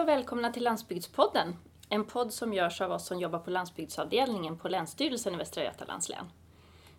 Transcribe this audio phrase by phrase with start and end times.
[0.00, 1.56] och välkomna till Landsbygdspodden.
[1.88, 6.08] En podd som görs av oss som jobbar på landsbygdsavdelningen på Länsstyrelsen i Västra Götalands
[6.08, 6.24] län.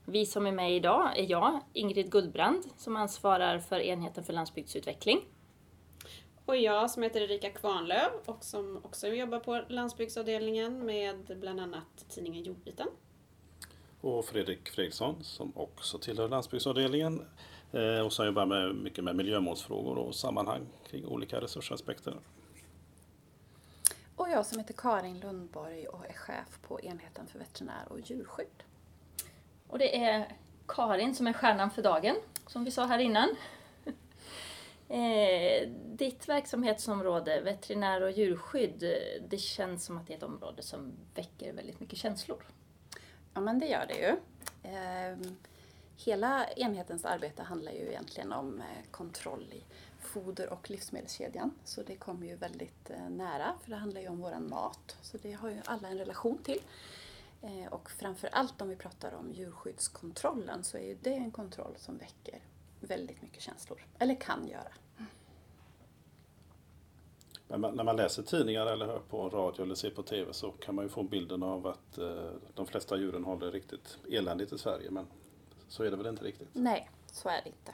[0.06, 5.20] Vi som är med idag är jag, Ingrid Guldbrand, som ansvarar för enheten för landsbygdsutveckling.
[6.46, 12.06] Och jag som heter Erika Kvarnlöv och som också jobbar på landsbygdsavdelningen med bland annat
[12.10, 12.88] tidningen Jordbiten.
[14.02, 17.26] Och Fredrik Fredriksson som också tillhör landsbygdsavdelningen
[17.72, 22.14] eh, och som jobbar med, mycket med miljömålsfrågor och sammanhang kring olika resursaspekter.
[24.16, 28.64] Och jag som heter Karin Lundborg och är chef på enheten för veterinär och djurskydd.
[29.68, 32.16] Och det är Karin som är stjärnan för dagen,
[32.48, 33.30] som vi sa här innan.
[34.90, 38.80] Eh, ditt verksamhetsområde, veterinär och djurskydd,
[39.30, 42.44] det känns som att det är ett område som väcker väldigt mycket känslor.
[43.34, 44.18] Ja, men det gör det ju.
[44.72, 45.18] Eh,
[45.98, 49.64] hela enhetens arbete handlar ju egentligen om eh, kontroll i
[50.04, 51.52] foder och livsmedelskedjan.
[51.64, 54.98] Så det kommer ju väldigt eh, nära, för det handlar ju om våran mat.
[55.02, 56.62] Så det har ju alla en relation till.
[57.42, 61.74] Eh, och framför allt om vi pratar om djurskyddskontrollen så är ju det en kontroll
[61.78, 62.40] som väcker
[62.80, 63.86] väldigt mycket känslor.
[64.00, 64.72] Eller kan göra.
[67.48, 70.76] Men när man läser tidningar eller hör på radio eller ser på TV så kan
[70.76, 74.58] man ju få bilden av att eh, de flesta djuren har det riktigt eländigt i
[74.58, 74.92] Sverige.
[74.92, 75.08] Men
[75.68, 76.50] så är det väl inte riktigt?
[76.54, 77.72] Nej, så är det inte.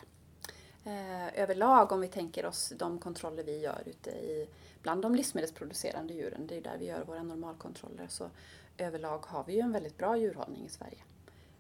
[0.88, 4.50] Eh, överlag om vi tänker oss de kontroller vi gör ute i
[4.82, 8.30] bland de livsmedelsproducerande djuren, det är där vi gör våra normalkontroller, så
[8.78, 11.04] överlag har vi ju en väldigt bra djurhållning i Sverige.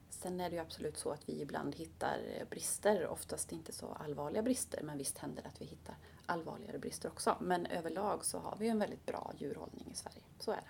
[0.09, 3.87] Sen är det ju absolut så att vi ibland hittar eh, brister, oftast inte så
[3.87, 7.35] allvarliga brister, men visst händer det att vi hittar allvarligare brister också.
[7.39, 10.69] Men överlag så har vi en väldigt bra djurhållning i Sverige, så är det.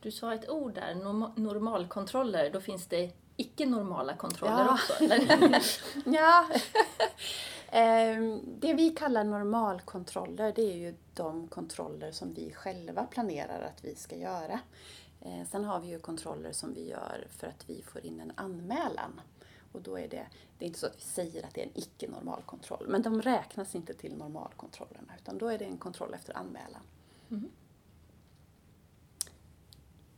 [0.00, 0.94] Du sa ett ord där,
[1.40, 4.72] normalkontroller, då finns det icke-normala kontroller Ja.
[4.72, 5.62] också, eller?
[6.16, 6.46] Ja.
[7.72, 13.84] Ehm, det vi kallar normalkontroller det är ju de kontroller som vi själva planerar att
[13.84, 14.60] vi ska göra.
[15.20, 18.32] Eh, Sen har vi ju kontroller som vi gör för att vi får in en
[18.34, 19.20] anmälan.
[19.72, 20.26] Och då är det,
[20.58, 23.22] det är inte så att vi säger att det är en icke-normal kontroll, men de
[23.22, 26.82] räknas inte till normalkontrollerna utan då är det en kontroll efter anmälan.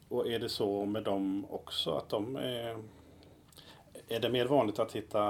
[0.08, 2.82] Och är det så med dem också att de är...
[4.12, 5.20] Är det mer vanligt att hitta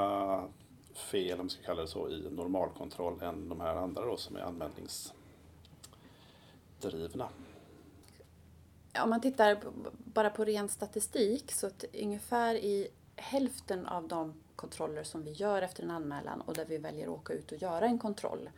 [0.94, 4.37] fel, om man ska kalla det så, i normalkontroll än de här andra då som
[4.37, 7.28] är anmälningsdrivna?
[9.03, 9.59] Om man tittar
[9.94, 15.62] bara på ren statistik så att ungefär i hälften av de kontroller som vi gör
[15.62, 18.50] efter en anmälan och där vi väljer att åka ut och göra en kontroll,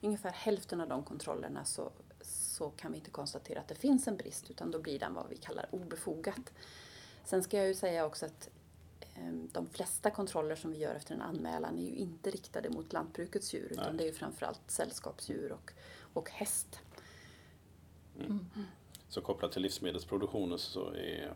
[0.00, 4.16] ungefär hälften av de kontrollerna så, så kan vi inte konstatera att det finns en
[4.16, 6.52] brist utan då blir den vad vi kallar obefogat.
[7.24, 8.50] Sen ska jag ju säga också att
[9.52, 13.54] de flesta kontroller som vi gör efter en anmälan är ju inte riktade mot lantbrukets
[13.54, 13.94] djur utan Nej.
[13.96, 15.72] det är ju framförallt sällskapsdjur och,
[16.12, 16.80] och häst.
[19.08, 21.34] Så kopplat till livsmedelsproduktionen så, är,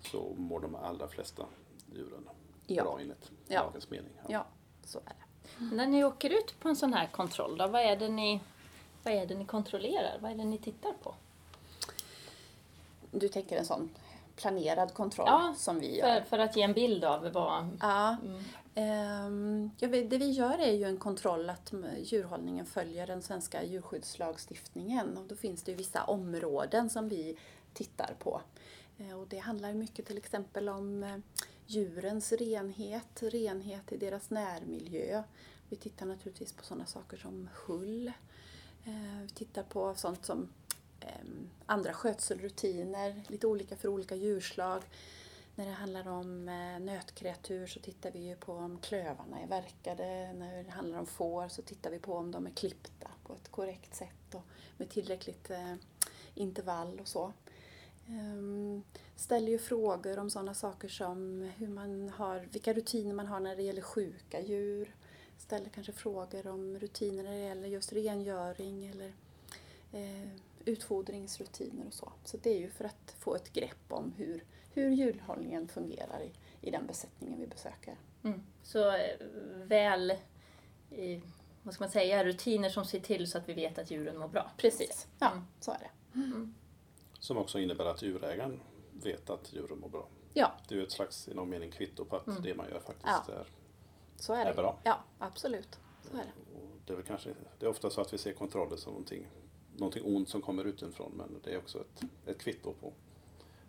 [0.00, 1.46] så mår de allra flesta
[1.94, 2.28] djuren
[2.66, 2.82] Ja.
[2.82, 3.62] bra enligt Ja.
[3.64, 4.12] lagens mening.
[4.28, 4.46] Ja,
[4.84, 5.64] så är det.
[5.76, 8.40] När ni åker ut på en sån här kontroll, då, vad, är det ni,
[9.02, 10.18] vad är det ni kontrollerar?
[10.20, 11.14] Vad är det ni tittar på?
[13.10, 13.90] Du tänker en sån
[14.36, 16.20] planerad kontroll Ja, som vi För, gör?
[16.20, 17.68] för att ge en bild av vad...
[17.80, 18.16] Ja.
[18.74, 25.16] Ehm, ja, det vi gör är ju en kontroll att djurhållningen följer den svenska djurskyddslagstiftningen.
[25.16, 27.38] Och då finns det ju vissa områden som vi
[27.72, 28.40] tittar på.
[28.98, 31.16] Eh, Och det handlar mycket till exempel om eh,
[31.66, 35.22] djurens renhet, renhet i deras närmiljö.
[35.68, 38.12] Vi tittar naturligtvis på sådana saker som hull.
[38.84, 40.48] Eh, Vi tittar på sånt som
[41.06, 44.82] Ehm, andra skötselrutiner, lite olika för olika djurslag.
[45.54, 50.32] När det handlar om eh, nötkreatur så tittar vi ju på om klövarna är verkade.
[50.32, 53.50] När det handlar om får så tittar vi på om de är klippta på ett
[53.50, 54.42] korrekt sätt och
[54.76, 55.74] med tillräckligt eh,
[56.34, 57.32] intervall och så.
[58.08, 58.82] Ehm,
[59.16, 63.56] ställer ju frågor om sådana saker som hur man har, vilka rutiner man har när
[63.56, 64.94] det gäller sjuka djur.
[65.38, 69.12] Ställer kanske frågor om rutiner när det gäller just rengöring eller
[69.92, 70.28] eh,
[70.66, 72.12] utfodringsrutiner och så.
[72.24, 76.32] Så det är ju för att få ett grepp om hur, hur djurhållningen fungerar i,
[76.60, 77.96] i den besättningen vi besöker.
[78.22, 78.42] Mm.
[78.62, 79.16] Så eh,
[79.54, 80.10] väl,
[80.90, 81.20] eh,
[81.62, 84.28] vad ska man säga, rutiner som ser till så att vi vet att djuren mår
[84.28, 84.50] bra.
[84.56, 85.44] Precis, ja Mm.
[85.60, 85.90] så är det.
[87.18, 88.60] Som också innebär att djurägaren
[88.92, 90.08] vet att djuren mår bra.
[90.34, 92.80] Ja, Det är ju ett slags, i någon mening, kvitto på att det man gör
[92.80, 93.34] faktiskt Ja.
[93.34, 93.46] är,
[94.16, 94.54] så är är det.
[94.54, 94.78] bra.
[94.84, 95.78] Ja, absolut.
[96.10, 96.58] Så är det.
[96.58, 99.26] Och det, är väl kanske, det är ofta så att vi ser kontroller som någonting,
[99.78, 102.92] någonting ont som kommer utifrån men det är också ett, ett kvitto på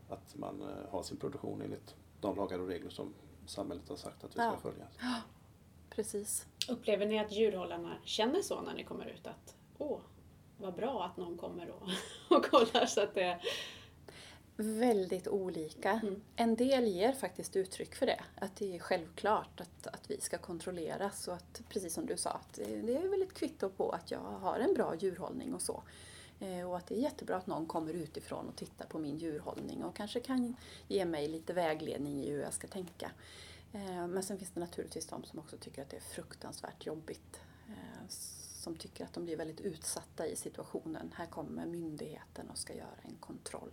[0.10, 3.14] att man eh, har sin produktion enligt de lagar och regler som
[3.46, 4.58] samhället har sagt att vi ska Ja.
[4.62, 4.88] följa.
[5.90, 6.46] Precis.
[6.70, 10.00] Upplever ni att djurhållarna känner så när ni kommer ut att åh,
[10.58, 11.90] vara bra att någon kommer och,
[12.38, 13.40] och kollar så att det...
[14.60, 15.92] Väldigt olika.
[15.92, 16.22] Mm.
[16.36, 18.24] En del ger faktiskt uttryck för det.
[18.36, 22.30] Att det är självklart att, att vi ska kontrolleras och att, precis som du sa,
[22.30, 25.84] att det, är väl ett kvitto på att jag har en bra djurhållning och så.
[26.40, 29.84] Eh, och att det är jättebra att någon kommer utifrån och tittar på min djurhållning
[29.84, 30.56] och kanske kan
[30.88, 33.12] ge mig lite vägledning i hur jag ska tänka.
[33.74, 37.40] Eh, men sen finns det naturligtvis de som också tycker att det är fruktansvärt jobbigt.
[37.68, 38.08] Eh,
[38.68, 41.14] som tycker att de blir väldigt utsatta i situationen.
[41.16, 43.72] Här kommer myndigheten och ska göra en kontroll.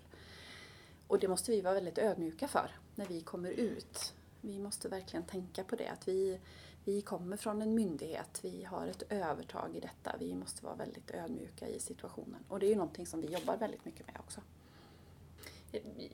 [1.09, 4.15] Och det måste vi vara väldigt ödmjuka för när vi kommer ut.
[4.41, 6.41] Vi måste verkligen tänka på det, att vi,
[6.85, 10.17] vi kommer från en myndighet, vi har ett övertag i detta.
[10.19, 12.45] Vi måste vara väldigt ödmjuka i situationen.
[12.49, 14.41] Och det är ju någonting som vi jobbar väldigt mycket med också.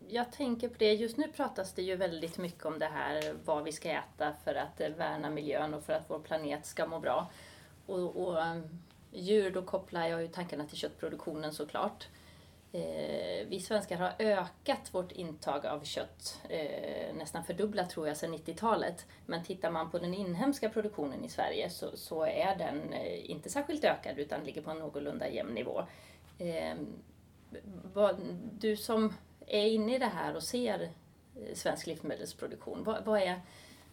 [0.09, 3.65] Jag tänker på det, just nu pratas det ju väldigt mycket om det här vad
[3.65, 7.31] vi ska äta för att värna miljön och för att vår planet ska må bra.
[7.87, 8.69] Och, och ehm,
[9.13, 12.09] djur, då kopplar jag ju tankarna till köttproduktionen såklart.
[12.72, 18.34] Eh, vi svenskar har ökat vårt intag av kött, eh, nästan fördubblat tror jag sedan
[18.34, 19.06] 90-talet.
[19.26, 23.50] Men tittar man på den inhemska produktionen i Sverige så, så är den eh, inte
[23.50, 25.82] särskilt ökad utan ligger på en någorlunda jämn nivå.
[26.38, 26.75] Eh,
[27.93, 28.17] vad,
[28.58, 29.14] du som
[29.46, 30.82] är inne i det här och ser
[31.37, 33.40] eh, svensk livsmedelsproduktion, vad, vad, är,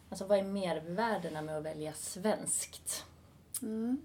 [0.10, 3.06] alltså vad är mervärdena med att välja svenskt?
[3.62, 4.02] Mm.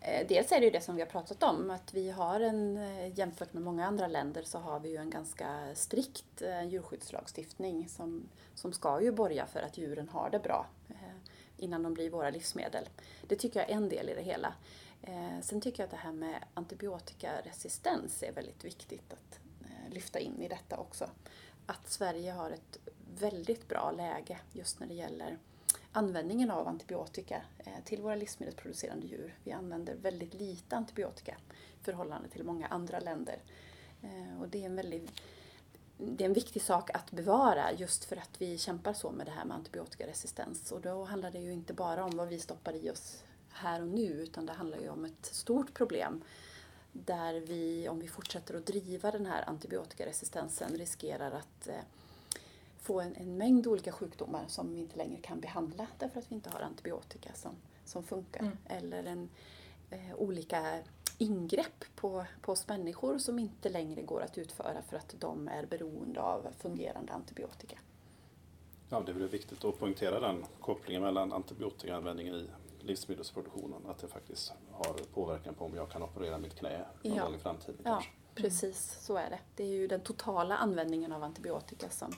[0.00, 2.76] Eh, dels är det ju det som vi har pratat om, att vi har en,
[2.76, 7.88] eh, jämfört med många andra länder så har vi ju en ganska strikt eh, djurskyddslagstiftning
[7.88, 10.66] som, som ska ju borga för att djuren har det bra
[11.56, 12.88] innan de blir våra livsmedel.
[13.28, 14.54] Det tycker jag är en del i det hela.
[15.42, 19.40] Sen tycker jag att det här med antibiotikaresistens är väldigt viktigt att
[19.90, 21.10] lyfta in i detta också.
[21.66, 22.78] Att Sverige har ett
[23.18, 25.38] väldigt bra läge just när det gäller
[25.92, 29.34] användningen av antibiotika eh, till våra livsmedelsproducerande djur.
[29.44, 31.36] Vi använder väldigt lite antibiotika
[31.80, 33.38] i förhållande till många andra länder.
[34.02, 35.10] Eh, och det är en väldigt
[36.02, 39.30] det är en viktig sak att bevara just för att vi kämpar så med det
[39.30, 40.72] här med antibiotikaresistens.
[40.72, 43.88] Och då handlar det ju inte bara om vad vi stoppar i oss här och
[43.88, 46.22] nu utan det handlar ju om ett stort problem
[46.92, 51.74] där vi, om vi fortsätter att driva den här antibiotikaresistensen, riskerar att eh,
[52.82, 56.34] få en, en, mängd olika sjukdomar som vi inte längre kan behandla därför att vi
[56.34, 57.52] inte har antibiotika som,
[57.84, 58.40] som funkar.
[58.40, 58.56] Mm.
[58.66, 59.28] Eller en,
[59.90, 60.78] eh, olika
[61.18, 65.66] ingrepp på, på oss människor som inte längre går att utföra för att de är
[65.66, 67.78] beroende av fungerande antibiotika.
[68.88, 72.50] Ja, det är viktigt att poängtera den kopplingen mellan antibiotikaanvändningen i
[72.80, 73.86] livsmedelsproduktionen.
[73.86, 77.24] Att det faktiskt har påverkan på om jag kan operera mitt knä någon ja.
[77.24, 77.80] gång i framtiden.
[77.84, 78.10] Ja, kanske.
[78.34, 79.38] precis så är det.
[79.56, 82.12] Det är ju den totala användningen av antibiotika som,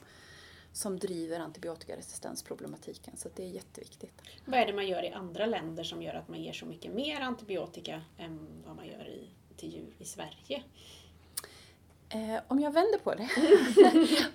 [0.73, 3.17] som driver antibiotikaresistensproblematiken.
[3.17, 4.23] Så det är jätteviktigt.
[4.45, 6.95] Vad är det man gör i andra länder som gör att man ger så mycket
[6.95, 10.63] mer antibiotika än vad man gör i, till djur i Sverige?
[12.09, 13.29] Eh, om jag vänder på det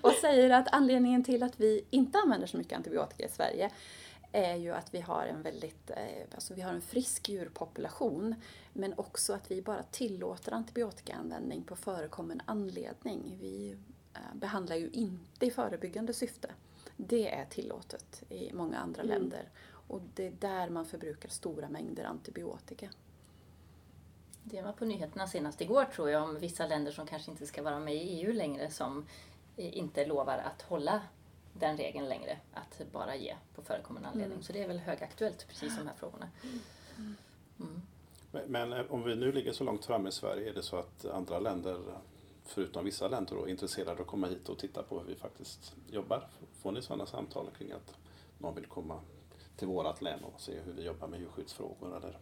[0.00, 3.70] och säger att anledningen till att vi inte använder så mycket antibiotika i Sverige
[4.32, 5.96] är ju att vi har en väldigt eh,
[6.34, 8.34] alltså vi har en frisk djurpopulation
[8.72, 13.36] men också att vi bara tillåter antibiotikaanvändning på förekommen anledning.
[13.40, 13.76] Vi
[14.34, 16.50] behandlar ju inte i förebyggande syfte.
[16.96, 19.14] Det är tillåtet i många andra mm.
[19.14, 19.48] länder
[19.88, 22.88] och det är där man förbrukar stora mängder antibiotika.
[24.42, 27.62] Det var på nyheterna senast igår tror jag om vissa länder som kanske inte ska
[27.62, 29.06] vara med i EU längre som
[29.56, 31.02] eh, inte lovar att hålla
[31.52, 34.32] den regeln längre, att bara ge på förekommande anledning.
[34.32, 34.42] Mm.
[34.42, 36.28] Så det är väl högaktuellt, precis de här frågorna.
[36.96, 37.82] Mm.
[38.30, 40.76] Men, men, eh, om vi nu ligger så långt fram i Sverige, är det så
[40.76, 41.80] att andra länder,
[42.48, 45.14] förutom vissa länder, då, är intresserade av att komma hit och titta på hur vi
[45.14, 46.28] faktiskt jobbar?
[46.52, 47.96] Får ni sådana samtal kring att
[48.38, 49.00] någon vill komma
[49.56, 51.96] till vårt län och se hur vi jobbar med djurskyddsfrågor?
[51.96, 52.18] Eller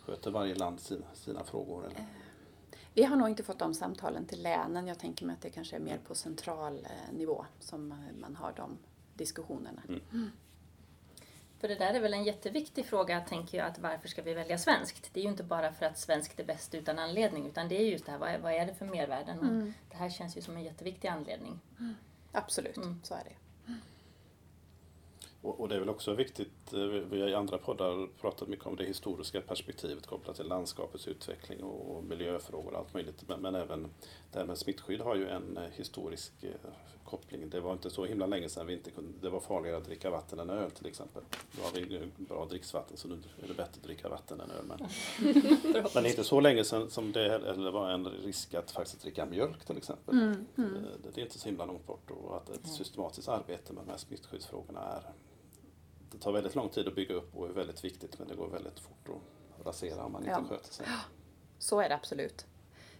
[0.00, 1.86] sköter varje land sina, sina frågor?
[1.86, 2.06] Eller?
[2.94, 4.86] Vi har nog inte fått de samtalen till länen.
[4.86, 8.36] Jag tänker mig att det kanske är mer på central eh, nivå som eh, man
[8.36, 8.78] har de
[9.14, 9.82] diskussionerna.
[9.88, 10.30] Mm.
[11.60, 14.58] För det där är väl en jätteviktig fråga, tänker jag, att varför ska vi välja
[14.58, 15.14] svenskt?
[15.14, 17.86] Det är ju inte bara för att svenskt är bäst utan anledning, utan det är
[17.86, 19.38] just det här, vad är, vad är det för mervärden?
[19.38, 19.74] Mm.
[19.90, 21.60] Det här känns ju som en jätteviktig anledning.
[21.78, 21.94] Mm.
[22.32, 23.00] Absolut, mm.
[23.04, 23.49] så är det.
[25.42, 28.66] Och, och, det är väl också viktigt, eh, vi har i andra poddar pratat mycket
[28.66, 33.24] om det historiska perspektivet kopplat till landskapets utveckling och, och miljöfrågor och allt möjligt.
[33.28, 33.90] Men, men, även
[34.32, 36.70] det här med smittskydd har ju en eh, historisk eh,
[37.04, 37.50] koppling.
[37.50, 40.10] Det var inte så himla länge sedan vi inte kunde, det var farligare att dricka
[40.10, 41.22] vatten än öl till exempel.
[41.56, 44.64] Då har vi bra dricksvatten så nu är det bättre att dricka vatten än öl.
[44.64, 44.88] Men,
[45.94, 49.64] men inte så länge sedan som det eller var en risk att faktiskt dricka mjölk
[49.64, 50.14] till exempel.
[50.14, 50.72] Mm, mm.
[51.02, 53.90] Det, det, är inte så himla långt bort och att ett systematiskt arbete med de
[53.90, 55.02] här smittskyddsfrågorna är
[56.10, 58.48] det tar väldigt lång tid att bygga upp och är väldigt viktigt men det går
[58.48, 60.44] väldigt fort att rasera om man inte ja.
[60.48, 60.86] sköter sig.
[61.58, 62.46] Så är det absolut.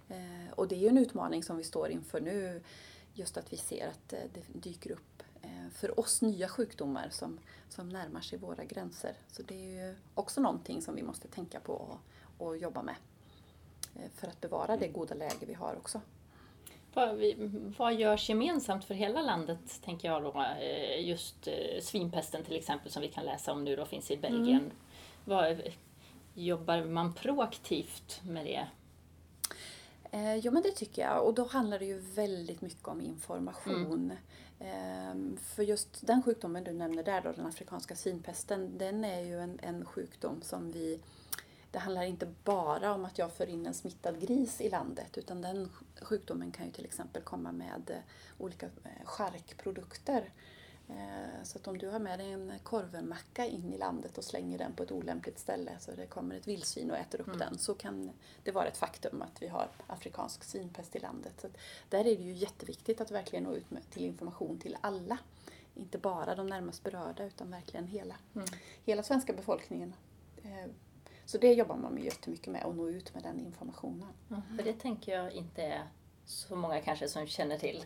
[0.08, 2.62] Eh, och det är ju en utmaning som vi står inför nu.
[3.14, 7.38] Just att vi ser att eh, det dyker upp eh, för oss nya sjukdomar som,
[7.68, 9.14] som närmar sig våra gränser.
[9.32, 11.98] Så det är ju också någonting som vi måste tänka på och,
[12.46, 12.96] och jobba med.
[14.14, 16.00] För att bevara det goda läge vi har också.
[17.78, 20.44] Vad, görs gemensamt för hela landet, tänker jag då?
[20.60, 24.16] Eh, Just eh, svinpesten till exempel som vi kan läsa om nu då finns i
[24.16, 24.70] Belgien.
[25.24, 25.62] Vad,
[26.34, 28.66] jobbar man proaktivt med det?
[30.12, 34.12] Eh, jo men det tycker jag och då handlar det ju väldigt mycket om information.
[34.60, 39.40] Ehm, för just den sjukdomen du nämner där då, den afrikanska svinpesten, den är ju
[39.40, 41.00] en, en sjukdom som vi
[41.70, 45.42] det handlar inte bara om att jag för in en smittad gris i landet utan
[45.42, 47.96] den sj- sjukdomen kan ju till exempel komma med eh,
[48.38, 50.32] olika eh, charkprodukter.
[50.88, 54.58] Eh, Så att om du har med dig en korvenmacka in i landet och slänger
[54.58, 57.74] den på ett olämpligt ställe så det kommer ett vildsvin och äter upp den så
[57.74, 58.10] kan
[58.44, 61.34] det vara ett faktum att vi har afrikansk svinpest i landet.
[61.40, 61.48] Så
[61.88, 65.18] där är det ju jätteviktigt att verkligen nå ut med, till information till alla.
[65.74, 68.14] Inte bara de närmast berörda utan verkligen hela,
[68.84, 69.94] hela svenska befolkningen.
[71.30, 74.08] Så det jobbar man med jättemycket med, att nå ut med den informationen.
[74.28, 75.82] För det tänker jag inte är
[76.24, 77.84] så många kanske som känner till.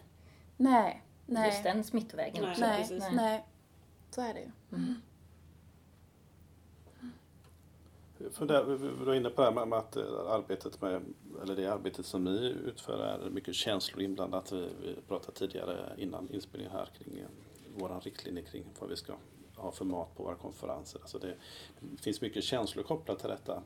[0.57, 1.49] Nej, nej.
[1.49, 2.57] Just den smittovägen Nej.
[2.59, 3.05] Nej, precis.
[3.13, 3.45] nej.
[4.11, 4.51] Så är det ju.
[8.31, 11.03] För där, vi var inne på det här med, att eh, arbetet med,
[11.43, 14.53] eller det arbetet som ni utför är mycket känslor inblandat.
[14.53, 17.27] Vi, vi pratade tidigare innan inspelningen här kring eh,
[17.77, 19.15] våran riktlinje kring vad vi ska
[19.57, 21.01] har för mat på våra konferenser.
[21.01, 21.35] Alltså det,
[21.81, 23.63] det finns mycket känslor kopplat till detta.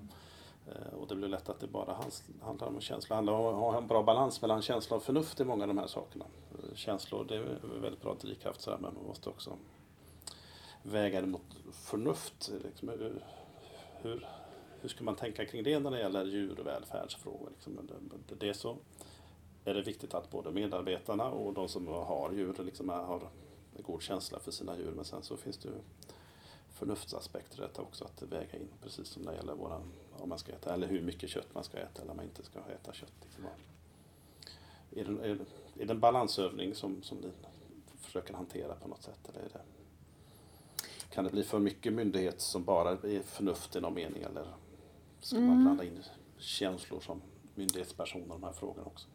[0.66, 1.96] Eh, och det blir lätt att det bara
[2.42, 3.08] handlar om känslor.
[3.08, 5.68] Det handlar om att ha en bra balans mellan känsla och förnuft i många av
[5.68, 6.24] de här sakerna.
[6.52, 9.52] Eh, känslor, det är väldigt bra drivkraft men man måste också
[10.82, 11.42] väga det mot
[11.72, 12.50] förnuft.
[12.54, 13.24] Eh, liksom, hur-
[14.80, 16.60] hur, ska man tänka kring det när det gäller djurvälfärdsfrågor?
[16.60, 17.50] och välfärdsfrågor?
[17.54, 17.90] Liksom,
[18.28, 18.76] det- Dels så
[19.64, 23.20] är det viktigt att både medarbetarna och de som har djur liksom har
[23.82, 24.92] god känsla för sina djur.
[24.96, 25.74] Men sen så finns det ju
[26.72, 28.68] förnuftsaspekter i detta också att väga in.
[28.82, 31.64] Precis som när det gäller våran, om man ska äta, eller hur mycket kött man
[31.64, 33.12] ska äta eller om man inte ska äta kött.
[33.22, 33.44] Liksom.
[34.90, 35.38] Är, det, är,
[35.82, 37.30] är det en balansövning som, som ni
[38.00, 39.28] försöker hantera på något sätt?
[39.28, 39.60] Eller är det,
[41.10, 44.46] kan det bli för mycket myndighet som bara är förnuft i någon mening eller
[45.20, 46.02] ska man blanda in
[46.38, 47.22] känslor som
[47.54, 49.08] myndighetsperson i de här frågorna också?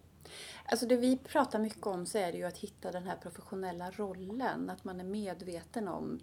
[0.66, 3.92] Alltså det vi pratar mycket om så är det ju att hitta den här professionella
[3.92, 4.70] rollen.
[4.70, 6.20] Att man är medveten om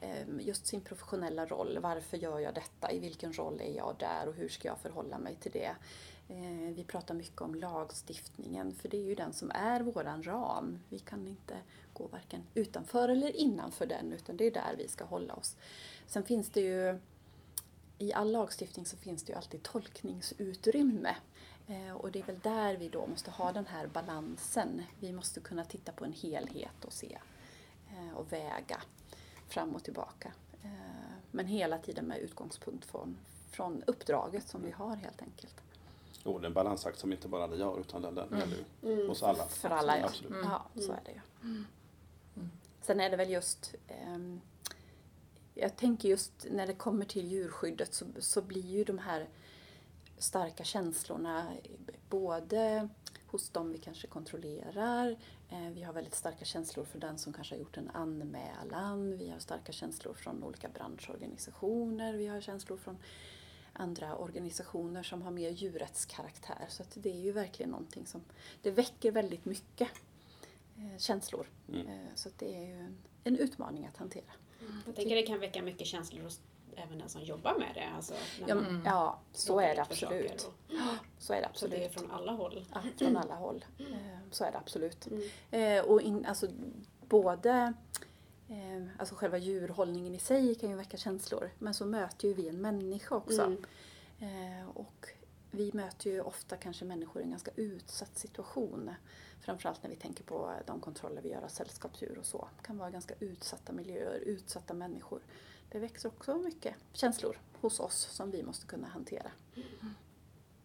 [0.00, 1.78] ehm, just sin professionella roll.
[1.82, 2.92] Varför gör jag detta?
[2.92, 5.76] I vilken roll är jag där och hur ska jag förhålla mig till det?
[6.28, 10.78] Eh, vi pratar mycket om lagstiftningen för det är ju den som är våran ram.
[10.88, 11.56] Vi kan inte
[11.92, 15.56] gå varken utanför eller innanför den utan det är där vi ska hålla oss.
[16.06, 16.98] Sen finns det ju
[17.98, 21.16] i all lagstiftning så finns det ju alltid tolkningsutrymme.
[21.66, 24.82] Eh, Och det är väl där vi då måste ha den här balansen.
[25.00, 27.18] Vi måste kunna titta på en helhet och se
[27.90, 28.82] eh, och väga
[29.48, 30.32] fram och tillbaka.
[30.62, 30.70] Eh,
[31.30, 33.16] Men hela tiden med utgångspunkt från,
[33.50, 35.54] från uppdraget som vi har helt enkelt.
[36.24, 39.08] Jo, det är en balansakt som inte bara ni har utan den, den gäller ju
[39.08, 39.46] oss alla.
[39.46, 40.04] För alla ja.
[40.04, 40.44] Absolut.
[40.44, 41.20] Ja, så är det ju.
[42.82, 44.40] Sen är det väl just ehm,
[45.54, 49.28] jag tänker just när det kommer till djurskyddet så, så blir ju de här
[50.20, 51.52] starka känslorna
[52.08, 52.88] både
[53.26, 55.16] hos dem vi kanske kontrollerar,
[55.48, 59.30] eh, vi har väldigt starka känslor för den som kanske har gjort en anmälan, vi
[59.30, 62.98] har starka känslor från olika branschorganisationer, vi har känslor från
[63.72, 66.66] andra organisationer som har mer djurrättskaraktär.
[66.68, 68.20] Så att det är ju verkligen någonting som,
[68.62, 69.88] det väcker väldigt mycket
[70.76, 71.46] eh, känslor.
[71.68, 71.86] Mm.
[71.86, 74.32] Eh, så att det är ju en, en utmaning att hantera.
[74.86, 76.40] Jag tänker det kan väcka mycket känslor hos
[76.86, 77.88] även den som jobbar med det.
[77.96, 78.14] Alltså,
[78.46, 80.42] Ja, man ja så är det absolut.
[80.42, 80.54] och-
[81.18, 82.08] Så är det Så det är absolut.
[82.08, 82.66] från alla håll.
[82.74, 83.64] Ja, från alla håll.
[83.78, 83.86] Eh,
[84.30, 85.06] Så är det absolut.
[85.06, 85.22] Mm.
[85.78, 86.46] Eh, Och in, alltså,
[87.08, 87.72] både
[88.48, 91.50] eh, alltså själva djurhållningen i sig kan ju väcka känslor.
[91.58, 93.42] Men så möter ju vi en människa också.
[94.20, 94.68] Mm.
[94.74, 95.06] Och
[95.50, 98.90] vi möter ju ofta kanske människor i en ganska utsatt situation.
[99.40, 102.48] Framförallt när vi tänker på de kontroller vi gör av sällskapsdjur och så.
[102.58, 105.20] Det kan vara ganska utsatta miljöer, utsatta människor.
[105.72, 109.30] Det växer också mycket känslor hos oss som vi måste kunna hantera.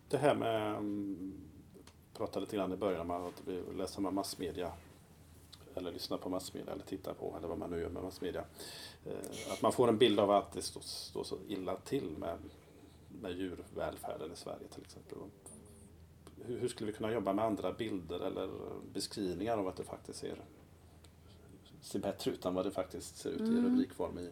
[0.10, 1.34] Det här med, um,
[2.14, 3.44] pratade lite grann i början om att
[3.76, 4.74] läser med massmedia
[5.76, 8.46] eller lyssnar på massmedia eller tittar på eller vad man nu gör med massmedia.
[9.06, 12.38] Eh, Att man får en bild av att det står, så illa till med,
[13.22, 15.18] med djurvälfärden i Sverige till exempel.
[16.46, 18.50] Hur, hur skulle vi kunna jobba med andra bilder eller
[18.94, 20.46] beskrivningar av att det faktiskt ser,
[21.82, 24.30] ser bättre ut än vad det faktiskt ser ut i rubrikform i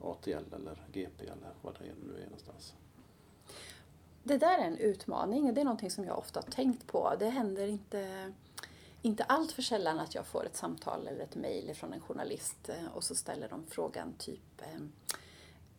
[0.00, 2.74] ATL eller GP eller vad det nu är någonstans.
[4.22, 7.12] Det där är en utmaning och det är någonting som jag ofta har tänkt på.
[7.18, 8.32] Det händer inte,
[9.02, 12.68] inte allt för sällan att jag får ett samtal eller ett mejl från en journalist
[12.68, 14.80] eh, och så ställer de frågan typ eh,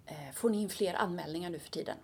[0.05, 1.97] eh, Får ni in fler anmälningar nu för tiden?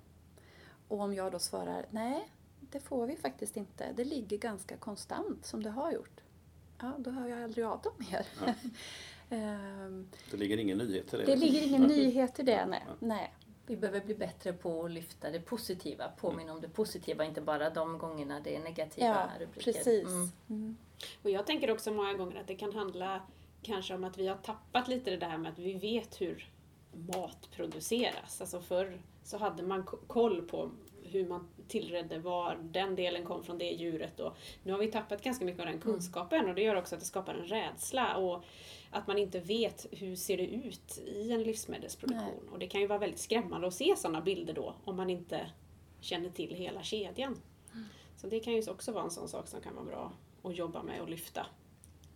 [0.87, 3.91] Och om jag då svarar nej, det får vi faktiskt inte.
[3.95, 6.21] Det ligger ganska konstant som det har gjort.
[6.79, 8.25] Ja, då hör jag aldrig av dem mer.
[8.45, 8.53] Ja.
[9.31, 11.25] Ehm, det ligger ingen nyhet i det?
[11.25, 12.83] Det ligger ingen nyhet i det, nej.
[12.99, 13.33] nej.
[13.65, 17.69] Vi behöver bli bättre på att lyfta det positiva, påminna om det positiva, inte bara
[17.69, 19.71] de gångerna det är negativa ja, rubriker.
[19.73, 20.07] Precis.
[20.07, 20.31] Mm.
[20.49, 20.77] Mm.
[21.23, 23.21] Och jag tänker också många gånger att det kan handla
[23.61, 26.51] kanske om att vi har tappat lite det där med att vi vet hur
[26.91, 28.41] mat produceras.
[28.41, 30.71] Alltså förr så hade man koll på
[31.03, 34.19] hur man tillredde var den delen kom från det djuret.
[34.19, 35.83] Och nu har vi tappat ganska mycket av den mm.
[35.83, 38.17] kunskapen och det gör också att det skapar en rädsla.
[38.17, 38.43] Och
[38.91, 42.39] att man inte vet hur ser det ut i en livsmedelsproduktion.
[42.41, 42.51] Nej.
[42.51, 45.51] Och det kan ju vara väldigt skrämmande att se sådana bilder då om man inte
[45.99, 47.41] känner till hela kedjan.
[47.73, 47.85] Mm.
[48.17, 50.11] Så det kan ju också vara en sån sak som kan vara bra
[50.43, 51.45] att jobba med och lyfta.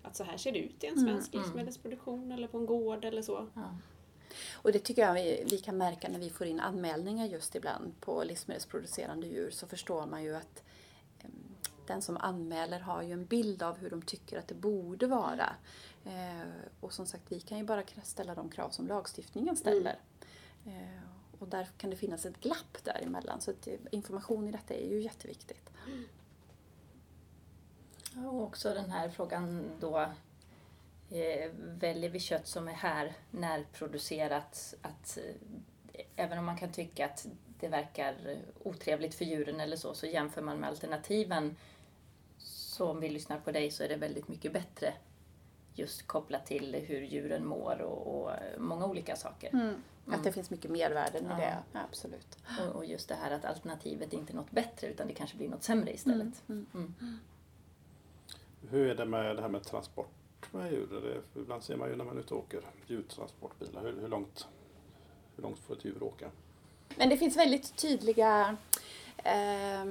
[0.01, 1.43] Att så här ser det ut i en mm, svensk mm.
[1.43, 3.47] livsmedelsproduktion eller på en gård eller så.
[3.53, 3.77] Ja.
[4.53, 8.01] Och det tycker jag vi, vi kan märka när vi får in anmälningar just ibland
[8.01, 10.63] på livsmedelsproducerande djur så förstår man ju att
[11.87, 15.55] den som anmäler har ju en bild av hur de tycker att det borde vara.
[16.05, 16.47] Eh,
[16.79, 19.99] och som sagt, vi kan ju bara ställa de krav som lagstiftningen ställer.
[20.65, 20.77] Mm.
[20.77, 20.99] Eh,
[21.39, 23.41] och där kan det finnas ett glapp däremellan.
[23.41, 25.69] Så att eh, information i detta är ju jätteviktigt.
[25.87, 26.05] Mm.
[28.25, 29.99] och också den här frågan då
[31.09, 37.05] eh, väljer vi kött som är här närproducerat att eh, även om man kan tycka
[37.05, 37.27] att
[37.59, 41.55] det verkar otrevligt för djuren eller så, så jämför man med alternativen
[42.37, 44.93] så om vi lyssnar på dig så är det väldigt mycket bättre
[45.75, 49.49] just kopplat till hur djuren mår och, och många olika saker.
[49.53, 49.75] Mm.
[50.07, 50.19] Mm.
[50.19, 51.37] Att det finns mycket mervärden ja.
[51.37, 52.37] i det, ja, absolut.
[52.61, 55.37] Och, och, just det här att alternativet är inte är något bättre utan det kanske
[55.37, 56.43] blir något sämre istället.
[56.49, 56.65] Mm.
[56.73, 56.93] mm.
[57.01, 57.19] mm.
[58.69, 61.23] Hur är det med det här med transport med djur?
[61.35, 64.47] ibland ser man ju när man är ute och åker djurtransportbilar, hur, hur, långt,
[65.35, 66.31] hur långt får ett djur åka?
[66.97, 68.57] Men det finns väldigt tydliga
[69.17, 69.85] eh,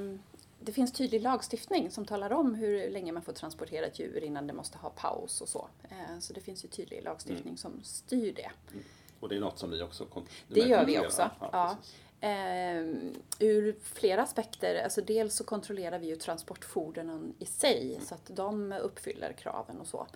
[0.65, 4.47] det finns tydlig lagstiftning som talar om hur länge man får transportera ett djur innan
[4.47, 5.69] det måste ha paus och så.
[5.83, 7.57] Eh, så det finns ju tydlig lagstiftning mm.
[7.57, 8.51] som styr det.
[8.73, 8.85] Mm.
[9.21, 10.07] Och det är något som ni också
[10.49, 11.31] Det gör vi också.
[11.41, 11.77] Ja, ja.
[12.25, 18.07] Um, ur flera aspekter, alltså dels så kontrollerar vi ju transportfordonen i sig mm.
[18.07, 20.07] så att de uppfyller kraven och så.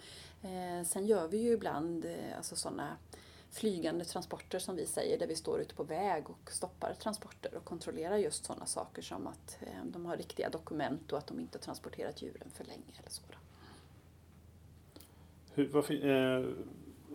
[0.45, 2.97] Uh, sen gör vi ju ibland uh, alltså sådana
[3.51, 7.65] flygande transporter som vi säger, där vi står ute på väg och stoppar transporter och
[7.65, 11.59] kontrollerar just sådana saker som att eh, de har riktiga dokument och att de inte
[11.59, 13.23] transporterat djuren för länge eller så.
[15.55, 16.47] Hur, varför, eh,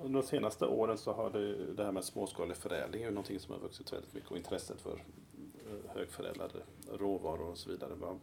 [0.02, 3.54] under de senaste åren så har det, det här med småskalig förädling är någonting som
[3.54, 6.60] har vuxit väldigt mycket och intresset för eh, högförädlade
[6.91, 7.93] råvaror och så vidare.
[7.96, 8.19] Vad,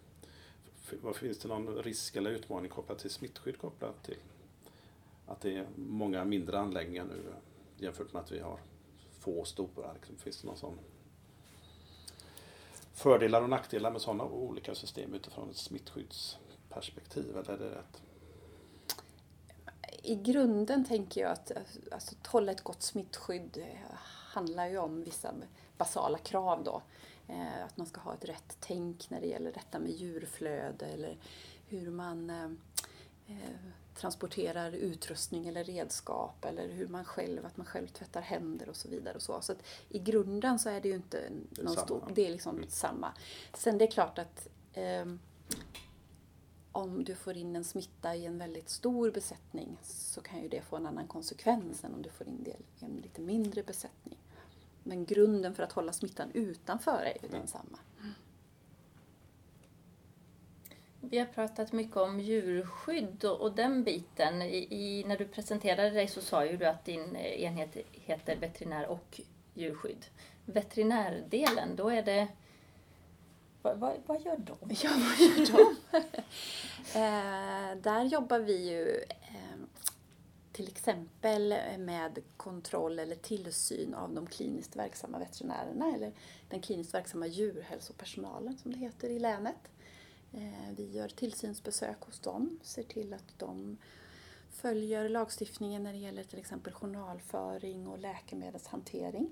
[1.02, 4.18] vad, finns det någon risk eller utmaning kopplat till smittskydd kopplat till
[5.26, 7.22] att det är många mindre anläggningar nu
[7.82, 8.60] jämfört med att vi har
[9.20, 9.92] få stora.
[9.92, 10.78] Liksom, finns det någon sån
[12.92, 17.36] fördelar och nackdelar med sådana olika system utifrån ett smittskyddsperspektiv?
[17.36, 18.02] Eller är det rätt?
[20.02, 21.52] I grunden tänker jag att
[21.92, 23.66] alltså, att hålla ett gott smittskydd
[24.32, 25.34] handlar ju om vissa
[25.76, 26.82] basala krav då.
[27.26, 31.16] Eh, att man ska ha ett rätt tänk när det gäller detta med djurflöde eller
[31.66, 32.44] hur man eh,
[33.26, 33.56] eh
[34.00, 38.88] transporterar utrustning eller redskap eller hur man själv, att man själv tvättar händer och så
[38.88, 39.14] vidare.
[39.14, 39.54] Och så så
[39.88, 42.68] I grunden så är det ju inte det någon stor, det är liksom mm.
[42.68, 43.12] samma.
[43.54, 45.06] Sen det är klart att eh,
[46.72, 50.62] om du får in en smitta i en väldigt stor besättning så kan ju det
[50.62, 54.18] få en annan konsekvens än om du får in det i en lite mindre besättning.
[54.82, 57.40] Men grunden för att hålla smittan utanför är ju mm.
[57.40, 57.78] densamma.
[61.00, 64.42] Vi har pratat mycket om djurskydd och, och den biten.
[64.42, 68.36] I, I, när du presenterade dig så sa ju du att din eh, enhet heter
[68.36, 69.20] veterinär och
[69.54, 70.06] djurskydd.
[70.44, 72.28] Veterinärdelen, då är det...
[73.62, 74.56] Vad, vad, vad gör de?
[74.82, 75.76] Ja, vad gör de?
[76.98, 79.60] eh, där jobbar vi ju eh,
[80.52, 86.12] till exempel med kontroll eller tillsyn av de kliniskt verksamma veterinärerna eller
[86.48, 89.70] den kliniskt verksamma djurhälsopersonalen som det heter i länet.
[90.32, 93.76] Eh, vi gör tillsynsbesök hos dem, ser till att de
[94.50, 99.30] följer lagstiftningen när det gäller till exempel journalföring och läkemedelshantering.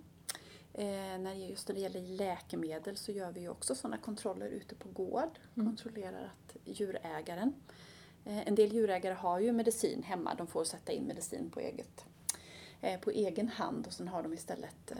[0.72, 5.38] Eh, just när det gäller läkemedel så gör vi också sådana kontroller ute på gård.
[5.56, 5.66] Mm.
[5.66, 7.52] Kontrollerar att djurägaren
[8.24, 12.04] eh, en del djurägare har ju medicin hemma, de får sätta in medicin på, eget,
[13.00, 14.92] på egen hand och sen har de istället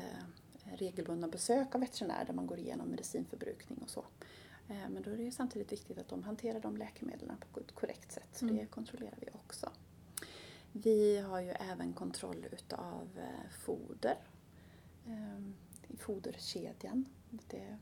[0.75, 4.05] regelbundna besök av veterinär där man går igenom medicinförbrukning och så.
[4.69, 7.75] Eh, men då är det ju samtidigt viktigt att de hanterar de läkemedlen på ett
[7.75, 8.57] korrekt sätt, så Mm.
[8.57, 9.71] det kontrollerar vi också.
[10.73, 14.17] Vi har ju även kontroll utav eh, foder
[15.07, 15.39] eh,
[15.89, 17.05] i foderkedjan.
[17.31, 17.79] Det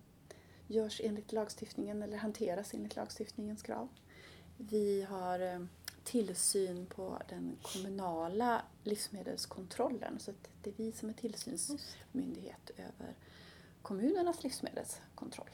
[0.67, 3.89] görs enligt lagstiftningen eller hanteras enligt lagstiftningens krav.
[4.57, 5.61] Vi har eh,
[6.05, 13.15] tillsyn på den kommunala livsmedelskontrollen så det är vi som är tillsynsmyndighet över
[13.83, 15.51] kommunernas livsmedelskontroll.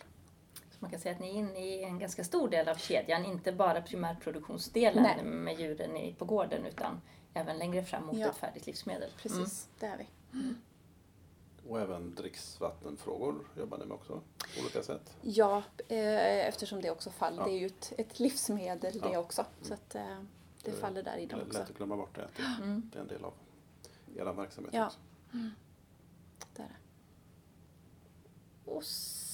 [0.82, 3.52] Man kan säga att ni är inne i en ganska stor del av kedjan, inte
[3.52, 5.24] bara primärproduktionsdelen Nej.
[5.24, 7.00] med djuren i- på gården utan
[7.34, 8.28] även längre fram mot Ja.
[8.28, 9.10] ett färdigt livsmedel.
[9.16, 10.06] Precis, det är vi.
[11.68, 14.12] Och även dricksvattenfrågor jobbar ni med också
[14.56, 15.16] på olika sätt.
[15.22, 17.38] Ja, eh, eftersom det också faller.
[17.38, 17.44] Ja.
[17.44, 19.18] Det är ju ett, ett livsmedel det Ja.
[19.18, 19.46] också.
[19.62, 20.02] Så att eh,
[20.62, 21.58] det Det- faller där i Det dem är också.
[21.58, 22.28] lätt att glömma bort det.
[22.36, 22.90] det- Mm.
[22.92, 23.34] Det är en del av
[24.16, 24.86] er verksamhet Ja.
[24.86, 24.98] också.
[26.56, 26.78] Där.
[28.64, 28.84] Och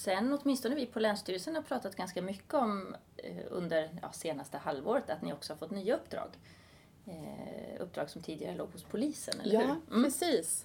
[0.08, 5.10] sen åtminstone vi på Länsstyrelsen har pratat ganska mycket om eh, under ja, senaste halvåret
[5.10, 6.28] att ni också har fått nya uppdrag.
[7.06, 9.96] Eh, uppdrag som tidigare låg hos polisen, eller Ja, hur?
[9.96, 10.04] Mm.
[10.04, 10.64] precis.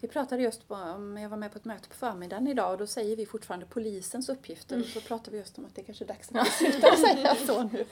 [0.00, 2.86] Vi pratade just om jag var med på ett möte på förmiddagen idag och då
[2.86, 6.08] säger vi fortfarande polisens uppgifter och så pratar vi just om att det kanske är
[6.08, 7.84] dags att vi slutar säga så nu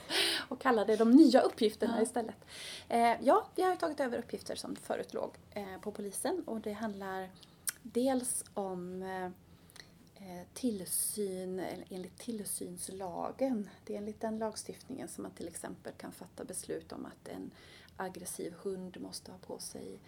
[0.49, 2.03] och kallar det de nya uppgifterna Ja.
[2.03, 2.45] istället.
[2.89, 6.61] Eh, ja, vi har ju tagit över uppgifter som förut låg eh, på polisen och
[6.61, 7.29] det handlar
[7.81, 9.29] dels om eh,
[10.21, 13.69] Eh, tillsyn enligt tillsynslagen.
[13.85, 17.51] Det är enligt den lagstiftningen som man till exempel kan fatta beslut om att en
[17.95, 19.99] aggressiv hund måste ha på sig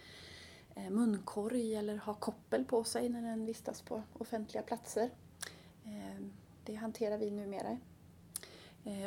[0.76, 5.10] eh, munkorg eller ha koppel på sig när den vistas på offentliga platser.
[5.86, 6.26] Eh,
[6.66, 7.78] det hanterar vi numera.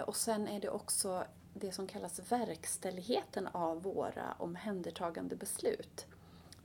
[0.06, 6.06] Och sen är det också det som kallas verkställigheten av våra omhändertagande beslut.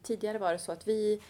[0.04, 1.22] Tidigare var det så att vi,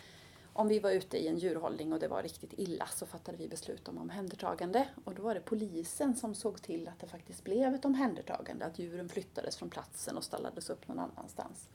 [0.53, 3.47] om vi var ute i en djurhållning och det var riktigt illa så fattade vi
[3.47, 7.75] beslut om omhändertagande och då var det polisen som såg till att det faktiskt blev
[7.75, 11.67] ett omhändertagande, att djuren flyttades från platsen och stallades upp någon annanstans.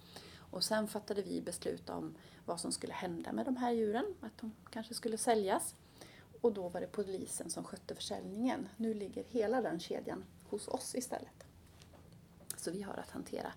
[0.51, 4.39] Och sen fattade vi beslut om vad som skulle hända med de här djuren, att
[4.41, 5.75] de kanske skulle säljas.
[6.41, 8.69] Och då var det polisen som skötte försäljningen.
[8.77, 11.47] Nu ligger hela den kedjan hos oss istället.
[12.57, 13.53] Så vi har att hantera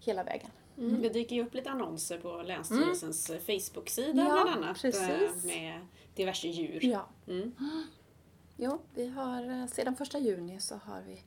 [0.00, 0.50] hela vägen.
[0.78, 1.02] Mm.
[1.02, 5.02] Det dyker ju upp lite annonser på Länsstyrelsens Facebook-sida Ja, bland annat precis.
[5.02, 5.80] eh, med
[6.14, 6.84] diverse djur.
[6.84, 7.06] Ja.
[7.28, 7.52] Mm.
[8.56, 11.22] Jo, vi har eh, sedan första juni så har vi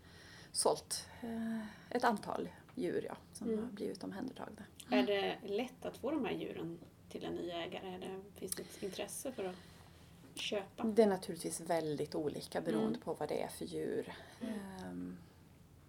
[0.51, 1.59] sålt eh,
[1.89, 3.63] ett antal djur ja, som Mm.
[3.63, 4.63] har blivit omhändertagna.
[4.91, 7.87] Är det lätt att få de här djuren till en ny ägare?
[7.95, 9.55] Är det, finns det ett intresse för att
[10.35, 10.83] köpa?
[10.83, 13.01] Det är naturligtvis väldigt olika beroende Mm.
[13.01, 14.13] på vad det är för djur.
[14.41, 15.17] Ehm,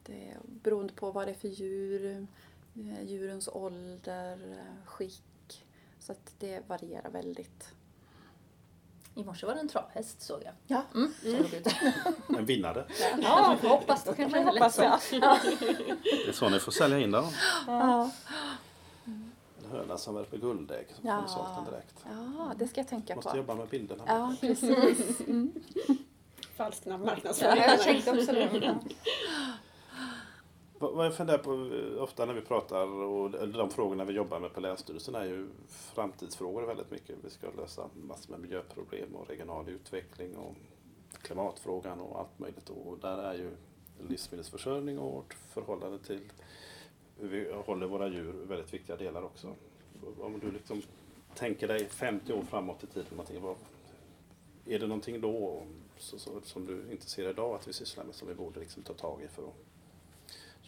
[0.02, 2.26] Det beroende på vad det är för djur,
[3.04, 5.64] djurens ålder, eh, skick.
[6.00, 7.68] Så att det varierar väldigt.
[9.14, 10.52] I morse var det en travhäst såg jag.
[10.66, 11.12] Ja, Mm.
[11.22, 11.94] som ute.
[12.38, 12.84] En vinnare.
[13.22, 14.80] Ja, hoppas kanske det är lätt så.
[16.02, 17.24] Det är så ni får sälja in dem.
[17.66, 18.10] ja.
[19.04, 20.86] En höna som värper guldägg.
[21.00, 21.20] Får Ja.
[21.22, 22.04] ni sålt den direkt.
[22.04, 23.36] ja det ska jag tänka Måste på.
[23.36, 24.04] jobba med bilderna.
[24.06, 25.20] Ja, precis.
[25.26, 25.52] Mm.
[26.56, 27.62] Falsk Ja, marknadsföring.
[27.62, 28.48] jag tänkte också det.
[30.82, 34.40] Vad jag funderar på eh, ofta när vi pratar och eller de frågorna vi jobbar
[34.40, 37.16] med på Länsstyrelsen är ju framtidsfrågor väldigt mycket.
[37.22, 40.54] Vi ska lösa massor med miljöproblem och regional utveckling och
[41.22, 42.70] klimatfrågan och allt möjligt.
[42.70, 43.50] Och där är ju
[44.08, 46.20] livsmedelsförsörjning och vårt förhållande till
[47.18, 49.54] hur vi håller våra djur väldigt viktiga delar också.
[50.20, 50.82] Om du liksom
[51.34, 53.08] tänker dig 50 år framåt i tiden,
[53.40, 53.56] vad,
[54.66, 55.62] är det någonting då
[56.42, 59.22] som du inte ser idag att vi sysslar med som vi borde liksom ta tag
[59.22, 59.69] i för att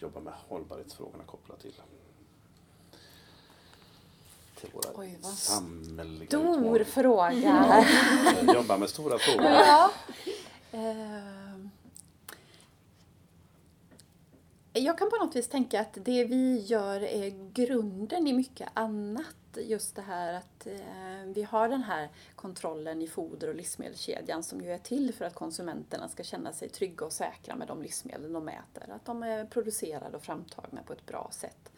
[0.03, 1.73] jobba med hållbarhetsfrågorna kopplat till,
[4.59, 6.83] till våra Oj, vad samhälleliga Stor utmaningar.
[6.83, 7.31] fråga.
[8.49, 9.45] Eh, Jobba med stora frågor.
[9.51, 9.91] Ja.
[10.71, 11.69] Ehm.
[14.73, 19.25] Jag kan på något vis tänka att det vi gör är grunden i mycket annat.
[19.57, 24.61] Just det här att eh, vi har den här kontrollen i foder och livsmedelskedjan som
[24.61, 28.33] ju är till för att konsumenterna ska känna sig trygga och säkra med de livsmedel
[28.33, 28.89] de äter.
[28.89, 31.71] Att de är producerade och framtagna på ett bra sätt.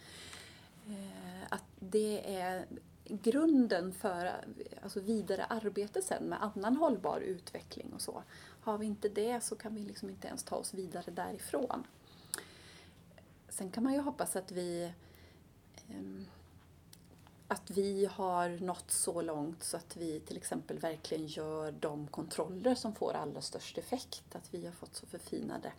[0.88, 2.66] Eh, att det är
[3.08, 4.32] grunden för
[4.84, 8.24] alltså vidare arbete sen med annan hållbar utveckling och så.
[8.62, 11.88] Har vi inte det så kan vi liksom inte ens ta oss vidare därifrån.
[13.50, 14.92] Sen kan man ju hoppas att vi
[15.90, 16.26] ehm,
[17.56, 22.76] att vi har nått så långt så att vi till exempel verkligen gör de kontroller
[22.76, 24.36] som får allra störst effekt.
[24.36, 25.74] Att vi har fått så förfinade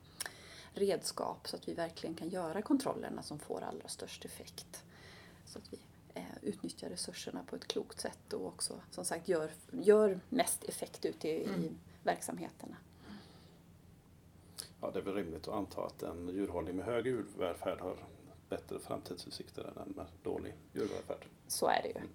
[0.75, 4.85] redskap så att vi verkligen kan göra kontrollerna som får allra störst effekt.
[5.47, 5.79] Så att vi
[6.15, 11.05] eh, utnyttjar resurserna på ett klokt sätt och också som sagt gör, gör mest effekt
[11.05, 12.77] ute i, i verksamheterna.
[14.81, 17.97] Ja, det är väl rimligt att anta att en djurhållning med hög djurvälfärd har
[18.49, 21.27] bättre framtidsutsikter än en med dålig djurvälfärd.
[21.47, 22.09] Så är det ju.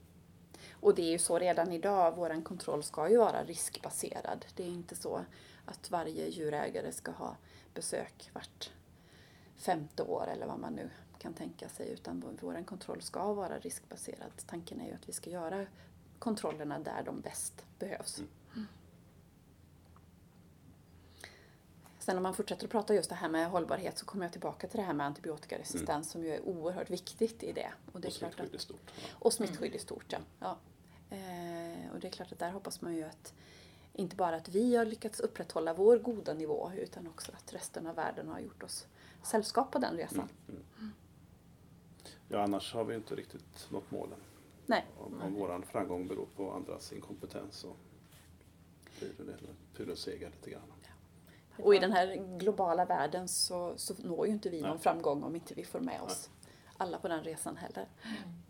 [0.71, 4.45] Och det är ju så redan idag, vår kontroll ska ju vara riskbaserad.
[4.55, 5.25] Det är inte så
[5.65, 7.35] att varje djurägare ska ha
[7.73, 8.71] besök vart
[9.55, 10.89] femte år eller vad man nu
[11.19, 14.31] kan tänka sig, utan vår kontroll ska vara riskbaserad.
[14.45, 15.65] Tanken är ju att vi ska göra
[16.19, 18.17] kontrollerna där de bäst behövs.
[18.17, 18.29] Mm.
[22.01, 24.67] Sen om man fortsätter att prata just det här med hållbarhet så kommer jag tillbaka
[24.67, 26.03] till det här med antibiotikaresistens Mm.
[26.03, 27.71] som ju är oerhört viktigt i det.
[27.91, 28.91] Och, det är Och klart att, smittskydd i stort.
[28.95, 29.03] Ja.
[29.19, 30.19] och smittskydd i stort, ja.
[30.39, 30.57] ja.
[31.09, 33.33] Eh, och det är klart att där hoppas man ju att
[33.93, 37.95] inte bara att vi har lyckats upprätthålla vår goda nivå utan också att resten av
[37.95, 38.87] världen har gjort oss
[39.23, 40.29] sällskap på den resan.
[42.27, 44.19] ja, annars har vi inte riktigt nått målen.
[44.65, 44.85] Nej.
[44.97, 47.73] Om, om vår framgång beror på andras inkompetens så
[48.99, 50.71] blir det en pyrrusseger lite grann.
[51.57, 55.35] Och i den här globala världen så, så når ju inte vi någon framgång om
[55.35, 56.29] inte vi får med oss
[56.81, 57.87] alla på den resan heller.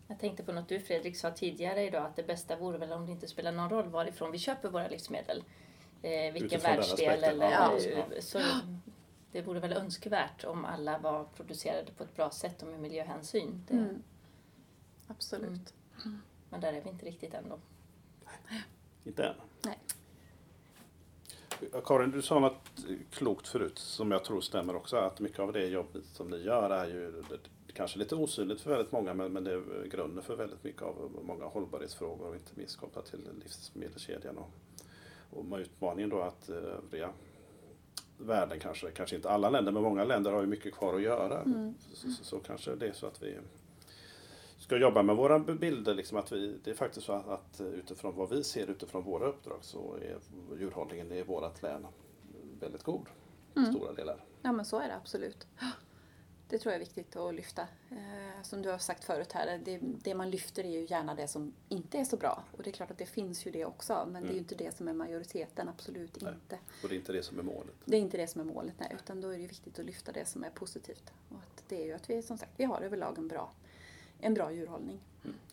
[0.08, 3.06] Jag tänkte på något du Fredrik sa tidigare idag att det bästa vore väl om
[3.06, 5.44] det inte spelar någon roll varifrån vi köper våra livsmedel.
[6.02, 7.50] Eh, vilken Utifrån världsdel eller...
[7.50, 8.20] ja, eh, ja.
[8.20, 8.40] Så
[9.32, 13.64] det vore väl önskvärt om alla var producerade på ett bra sätt och med miljöhänsyn.
[13.68, 14.02] Det, Mm.
[15.08, 15.74] Absolut.
[16.50, 17.58] Men där är vi inte riktigt än då.
[19.04, 19.34] Inte än.
[19.64, 19.78] Nej.
[21.84, 24.96] Karin, du sa något klokt förut som jag tror stämmer också.
[24.96, 27.12] Att mycket av det jobbet som ni gör är ju
[27.74, 31.18] kanske lite osynligt för väldigt många men, men det är grunden för väldigt mycket av
[31.22, 34.38] många hållbarhetsfrågor och inte minst kopplat till livsmedelskedjan.
[34.38, 34.50] Och,
[35.30, 37.10] och utmaningen då att eh, övriga
[38.18, 41.44] världen kanske, kanske inte alla länder men många länder har ju mycket kvar att göra.
[41.92, 43.36] Så, så, så kanske det är så att vi
[44.62, 45.94] ska jobba med våra bilder.
[45.94, 49.26] Liksom att vi, det är faktiskt så att, att utifrån vad vi ser utifrån våra
[49.26, 50.18] uppdrag så är
[50.58, 51.86] djurhållningen i vårt län
[52.60, 53.06] väldigt god.
[53.56, 54.24] i Stora delar.
[54.42, 55.46] Ja men så är det absolut.
[56.48, 57.62] Det tror jag är viktigt att lyfta.
[57.90, 61.28] Eh, som du har sagt förut här, det, det man lyfter är ju gärna det
[61.28, 62.44] som inte är så bra.
[62.56, 64.54] Och det är klart att det finns ju det också, men det är ju inte
[64.54, 66.32] det som är majoriteten, absolut Nej.
[66.34, 66.58] inte.
[66.82, 67.74] Och det är inte det som är målet.
[67.84, 69.84] Det är inte det som är målet, nej, utan då är det ju viktigt att
[69.84, 71.12] lyfta det som är positivt.
[71.28, 73.52] Och att det är ju att vi, som sagt, vi har överlag en bra,
[74.22, 75.00] en bra djurhållning.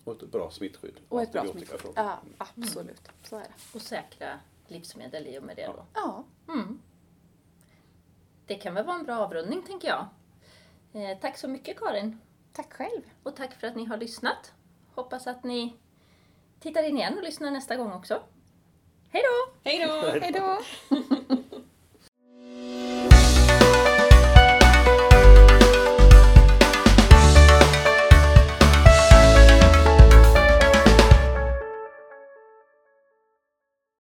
[0.03, 0.99] Och ett bra smittskydd.
[1.10, 1.91] Och ett bra smittskydd.
[1.95, 3.10] Ja, absolut.
[3.23, 3.53] Så är det.
[3.73, 5.86] Och säkra livsmedel i och med det då.
[5.93, 6.82] Ja, Mm.
[8.45, 10.05] Det kan väl vara en bra avrundning tänker jag.
[10.93, 12.19] Eh, tack så mycket Karin.
[12.53, 13.01] tack själv.
[13.23, 14.53] Och tack för att ni har lyssnat.
[14.95, 15.73] Hoppas att ni
[16.60, 18.23] tittar in igen och lyssnar nästa gång också.
[19.10, 19.53] Hej då!
[19.63, 20.19] Hej då!
[20.19, 20.60] Hej då!